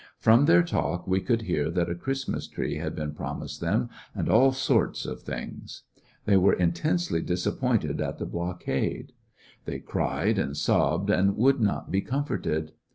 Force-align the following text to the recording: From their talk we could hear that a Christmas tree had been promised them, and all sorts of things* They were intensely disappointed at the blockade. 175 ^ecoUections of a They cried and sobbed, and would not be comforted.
From 0.17 0.45
their 0.45 0.63
talk 0.63 1.07
we 1.07 1.21
could 1.21 1.43
hear 1.43 1.69
that 1.69 1.87
a 1.91 1.93
Christmas 1.93 2.47
tree 2.47 2.77
had 2.77 2.95
been 2.95 3.13
promised 3.13 3.61
them, 3.61 3.89
and 4.15 4.27
all 4.27 4.51
sorts 4.51 5.05
of 5.05 5.21
things* 5.21 5.83
They 6.25 6.37
were 6.37 6.53
intensely 6.53 7.21
disappointed 7.21 8.01
at 8.01 8.17
the 8.17 8.25
blockade. 8.25 9.11
175 9.65 9.65
^ecoUections 9.67 9.67
of 9.67 9.67
a 9.67 9.71
They 9.71 9.79
cried 9.91 10.39
and 10.39 10.57
sobbed, 10.57 11.09
and 11.11 11.37
would 11.37 11.61
not 11.61 11.91
be 11.91 12.01
comforted. 12.01 12.71